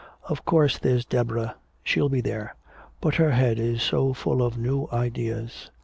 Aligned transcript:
Of 0.27 0.45
course 0.45 0.79
there's 0.79 1.05
Deborah, 1.05 1.57
she'll 1.83 2.09
be 2.09 2.21
there. 2.21 2.55
But 3.01 3.13
her 3.17 3.29
head 3.33 3.59
is 3.59 3.83
so 3.83 4.13
full 4.15 4.41
of 4.41 4.57
new 4.57 4.87
ideas. 4.91 5.69